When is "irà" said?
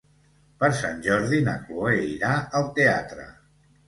2.13-2.31